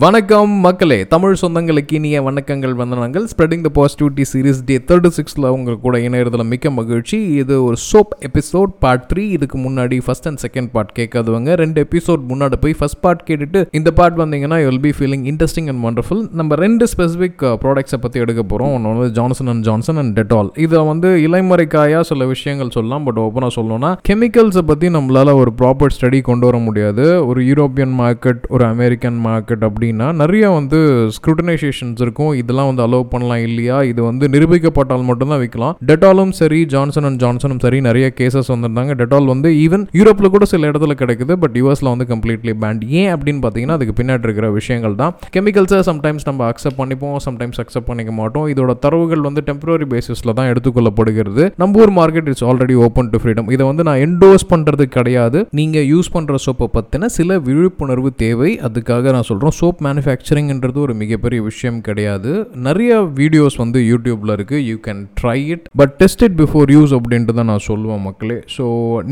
வணக்கம் 0.00 0.52
மக்களே 0.64 0.96
தமிழ் 1.12 1.38
சொந்தங்களுக்கு 1.40 1.94
இனிய 1.98 2.16
வணக்கங்கள் 2.26 2.74
வந்தனங்கள். 2.80 3.24
Spreading 3.30 3.64
the 3.64 3.70
positivity 3.78 4.24
series 4.30 4.60
day 4.68 4.74
thirty 4.88 5.10
சிக்ஸில் 5.16 5.46
உங்கள் 5.54 5.78
கூட 5.84 5.96
இணையறதுல 6.08 6.44
மிக்க 6.50 6.70
மகிழ்ச்சி. 6.76 7.18
இது 7.40 7.54
ஒரு 7.68 7.76
சோப் 7.86 8.12
எபிசோட் 8.28 8.72
பார்ட் 8.84 9.04
த்ரீ 9.10 9.22
இதுக்கு 9.36 9.56
முன்னாடி 9.64 9.96
ஃபர்ஸ்ட் 10.06 10.26
அண்ட் 10.30 10.40
செகண்ட் 10.44 10.70
பார்ட் 10.74 10.92
கேட்காதவங்க 10.98 11.56
ரெண்டு 11.62 11.80
எபிசோட் 11.86 12.22
முன்னாடி 12.32 12.58
போய் 12.64 12.76
ஃபர்ஸ்ட் 12.80 13.00
பார்ட் 13.06 13.24
கேட்டுட்டு 13.30 13.62
இந்த 13.80 13.92
பார்ட் 13.98 14.20
வந்தீங்கன்னா 14.22 14.58
you 14.62 14.68
will 14.70 14.84
be 14.86 14.92
feeling 14.98 15.24
interesting 15.32 15.70
and 15.72 15.82
wonderful 15.90 16.22
நம்ம 16.40 16.58
ரெண்டு 16.64 16.86
ஸ்பெசிஃபிக் 16.92 17.42
uh, 17.48 17.54
ப்ராடக்ட்ஸை 17.64 18.00
பற்றி 18.04 18.22
எடுக்க 18.26 18.44
போகிறோம் 18.44 18.72
ஒன்று 18.76 18.94
வந்து 18.94 19.10
Johnson 19.18 19.52
and 19.54 19.66
Johnson 19.70 20.00
and 20.04 20.14
Dettol 20.20 20.52
இதை 20.66 20.84
வந்து 20.92 21.10
இலைமறைக்காயாக 21.26 22.04
சில 22.12 22.30
விஷயங்கள் 22.34 22.72
சொல்லலாம். 22.76 23.06
பட் 23.08 23.20
ஓப்பனாக 23.24 23.54
சொல்லணும்னா 23.58 23.92
கெமிக்கல்ஸை 24.10 24.64
பற்றி 24.72 24.92
நம்மளால் 24.98 25.34
ஒரு 25.42 25.52
ப்ராப்பர் 25.62 25.96
ஸ்டடி 25.98 26.22
கொண்டு 26.30 26.50
வர 26.50 26.60
முடியாது. 26.68 27.06
ஒரு 27.30 27.42
யூரோப்பியன் 27.50 27.94
மார்க்கெட் 28.02 28.42
ஒரு 28.54 28.66
அமெரிக்கன் 28.72 29.20
மார்க்கெட் 29.28 29.68
அப்படி 29.68 29.80
அப்படின்னா 29.82 30.08
நிறைய 30.22 30.44
வந்து 30.56 30.78
ஸ்க்ரூட்டனைசேஷன்ஸ் 31.14 32.00
இருக்கும். 32.04 32.32
இதெல்லாம் 32.40 32.68
வந்து 32.68 32.82
அலோவ் 32.84 33.06
பண்ணலாம் 33.12 33.42
இல்லையா? 33.46 33.78
இது 33.92 34.00
வந்து 34.08 34.24
நிரூபிக்கப்பட்டால் 34.34 35.06
மட்டும்தான் 35.08 35.40
விற்கலாம். 35.42 35.74
டெட்டாலும் 35.88 36.32
சரி 36.40 36.58
ஜான்சன் 36.74 37.06
அண்ட் 37.08 37.20
ஜான்சனும் 37.22 37.60
சரி 37.64 37.78
நிறைய 37.86 38.06
கேசஸ் 38.18 38.50
வந்திருந்தாங்க. 38.52 38.92
டெட்டால் 39.00 39.26
வந்து 39.32 39.48
ஈவன் 39.64 39.84
யூரோப்பில் 40.00 40.32
கூட 40.34 40.44
சில 40.52 40.68
இடத்துல 40.70 40.96
கிடைக்குது 41.00 41.36
பட் 41.44 41.56
யூஎஸில் 41.60 41.90
வந்து 41.92 42.06
கம்ப்ளீட்லி 42.12 42.54
பேண்ட் 42.64 42.84
ஏன் 43.00 43.10
அப்படின்னு 43.14 43.42
பார்த்தீங்கன்னா 43.46 43.78
அதுக்கு 43.78 43.96
பின்னாடி 44.02 44.24
இருக்கிற 44.28 44.50
விஷயங்கள் 44.58 44.94
தான். 45.02 45.16
கெமிக்கல்ஸை 45.36 45.80
சம்டைம்ஸ் 45.90 46.26
நம்ம 46.30 46.46
அக்செப்ட் 46.52 46.78
பண்ணிப்போம் 46.82 47.16
சம்டைம்ஸ் 47.26 47.60
அக்செப்ட் 47.64 47.88
பண்ணிக்க 47.90 48.14
மாட்டோம். 48.20 48.46
இதோட 48.54 48.74
தரவுகள் 48.86 49.26
வந்து 49.28 49.44
டெம்பரரி 49.50 49.88
பேசிஸில் 49.94 50.36
தான் 50.38 50.50
எடுத்துக்கொள்ளப்படுகிறது. 50.52 51.44
நம்ம 51.64 51.82
ஊர் 51.82 51.94
market 52.00 52.30
it's 52.32 52.46
already 52.50 52.78
open 52.86 53.10
to 53.14 53.20
freedom 53.24 53.50
இதை 53.56 53.66
வந்து 53.70 53.86
நான் 53.90 54.00
என்டோஸ் 54.06 54.46
பண்ணுறது 54.54 54.86
கிடையாது. 54.98 55.40
நீங்கள் 55.60 55.88
யூஸ் 55.92 56.12
பண்ணுற 56.16 56.36
சோப்பை 56.46 56.70
பற்றின 56.78 57.12
சில 57.18 57.38
விழிப்புணர்வு 57.48 58.10
தேவை. 58.24 58.50
அதுக்காக 58.68 59.12
நான் 59.16 59.28
சொல்கிறோம் 59.28 59.56
சோப் 59.60 59.71
மேனுஃபேக்சரிங்ன்றது 59.86 60.78
ஒரு 60.86 60.94
மிகப்பெரிய 61.02 61.40
விஷயம் 61.48 61.78
கிடையாது. 61.88 62.30
நிறைய 62.66 63.00
வீடியோஸ் 63.20 63.56
வந்து 63.62 63.78
யூடியூப்பில் 63.90 64.34
இருக்குது 64.36 64.64
you 64.70 64.76
can 64.86 65.02
try 65.20 65.38
it 65.54 65.64
but 65.80 65.94
test 66.02 66.24
it 66.26 66.36
before 66.42 66.72
use 66.76 66.94
அப்படின்ட்டு 66.98 67.36
தான் 67.38 67.50
நான் 67.52 67.64
சொல்லுவேன் 67.70 68.02
மக்களே. 68.08 68.38
ஸோ 68.56 68.64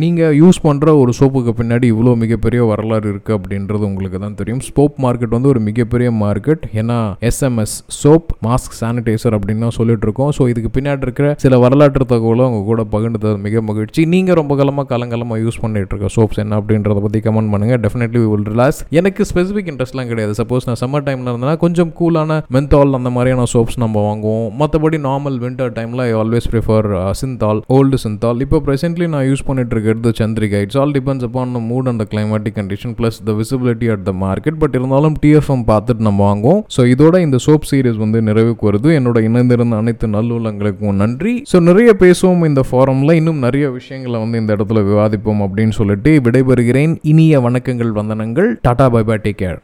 நீங்கள் 0.03 0.35
யூஸ் 0.43 0.61
பண்ணுற 0.69 0.95
ஒரு 1.03 1.15
சோப்புக்கு 1.21 1.55
பின்னாடி 1.61 1.89
இவ்வளோ 1.95 2.15
மிகப்பெரிய 2.25 2.61
வரலாறு 2.73 3.09
இருக்குது 3.13 3.37
அப்படின்றது 3.39 3.85
உங்களுக்கு 3.91 4.21
தான் 4.27 4.37
தெரியும். 4.41 4.63
சோப் 4.69 4.97
மார்க்கெட் 5.07 5.37
வந்து 5.37 5.53
ஒரு 5.55 5.63
மிகப்பெரிய 5.69 6.11
மார்க்கெட் 6.25 6.65
ஏன்னா 6.81 6.99
எஸ்எம்எஸ் 7.31 7.77
சோப் 8.01 8.29
மாஸ்க் 8.49 8.77
சானிடைசர் 8.81 9.37
அப்படின்னு 9.39 9.65
தான் 9.67 9.77
சொல்லிட்டு 9.79 10.07
இருக்கோம். 10.09 10.33
ஸோ 10.37 10.49
இதுக்கு 10.53 10.73
பின்னாடி 10.77 11.05
இருக்கிற 11.07 11.29
சில 11.45 11.59
வரலாற்று 11.65 12.05
தகவலை 12.13 12.45
அவங்க 12.49 12.63
கூட 12.71 12.83
பகிர்ந்தது 12.95 13.37
மிக 13.47 13.63
மகிழ்ச்சி. 13.71 14.01
நீங்கள் 14.15 14.39
ரொம்ப 14.41 14.53
காலமாக 14.61 14.87
காலங்காலமாக 14.93 15.43
யூஸ் 15.45 15.61
பண்ணிட்டு 15.65 15.93
இருக்க 15.95 16.09
சோப்ஸ் 16.17 16.41
என்ன 16.45 16.59
அப்படின்றத 16.61 17.01
பற்றி 17.07 17.21
கமெண்ட் 17.27 17.53
பண்ணுங்க. 17.55 17.77
டெஃபினெட்லி 17.85 18.23
வில் 18.33 18.49
ரிலாக்ஸ் 18.53 18.81
எனக்கு 19.01 19.25
ஸ்பெசிஃபிக் 19.31 19.71
இன்ட்ரெஸ்ட்லாம் 19.73 20.11
கிடையாது. 20.11 20.35
சப்போஸ் 20.41 20.69
நான் 20.71 20.81
சம்மர் 20.83 21.07
டைமில் 21.09 21.31
இருந்தேன்னா 21.33 21.57
கொஞ்சம் 21.65 21.93
கூலான 22.01 22.39
மென்தால் 22.57 22.99
அந்த 23.01 23.13
மாதிரியான 23.17 23.47
சோப்ஸ் 23.55 23.79
நம்ம 23.85 24.05
வாங்குவோம். 24.09 24.47
மற்றபடி 24.63 25.01
நார்மல் 25.09 25.39
வின்டர் 25.45 25.73
டைமில் 25.79 26.05
I 26.09 26.11
always 26.23 26.49
prefer 26.55 26.89
Cinthol 27.23 27.63
old 27.79 27.99
Cinthol 28.05 28.41
இப்போ 28.47 28.61
ப்ரெசென்ட்லி 28.69 29.09
நான் 29.15 29.27
யூஸ் 29.31 29.45
பண்ணிட்டு 29.49 29.75
இருக்கிறது 29.77 30.13
Chandrika 30.21 30.61
it's 30.65 30.79
all 30.83 30.95
depends 30.99 31.27
upon 31.29 31.57
mood 31.71 31.89
and 31.93 32.05
climatic 32.13 32.57
condition 32.61 32.95
plus 32.99 33.19
the 33.29 33.35
visibility 33.41 33.89
at 33.95 34.05
the 34.09 34.15
market 34.25 34.59
but 34.63 34.77
இருந்தாலும் 34.79 35.17
டிஎஃப்எம் 35.25 35.65
பார்த்துட்டு 35.73 36.07
நம்ம 36.09 36.21
வாங்குவோம். 36.29 36.63
ஸோ 36.77 36.81
இதோட 36.95 37.19
இந்த 37.27 37.41
சோப் 37.47 37.69
சீரிஸ் 37.71 38.01
வந்து 38.05 38.21
நிறைவுக்கு 38.29 38.69
வருது. 38.71 38.89
என்னோட 38.99 39.19
இணைந்திருந்த 39.29 39.77
அனைத்து 39.83 40.09
நல்லுள்ளங்களுக்கும் 40.17 41.01
நன்றி. 41.03 41.35
ஸோ 41.53 41.59
நிறைய 41.69 41.91
பேசுவோம் 42.05 42.45
இந்த 42.51 42.65
ஃபாரம்ல 42.71 43.17
இன்னும் 43.21 43.43
நிறைய 43.47 43.67
விஷயங்களை 43.79 44.21
வந்து 44.25 44.41
இந்த 44.43 44.53
இடத்துல 44.57 44.85
விவாதிப்போம் 44.91 45.43
அப்படின்னு 45.47 45.77
சொல்லிட்டு 45.81 46.13
விடைபெறுகிறேன். 46.29 46.95
இனிய 47.13 47.41
வணக்கங்கள் 47.49 47.93
வந்தனங்கள். 48.01 48.51
Tata 48.69 48.89
bye 48.95 49.03
bye 49.11 49.19
take 49.25 49.41
care 49.43 49.59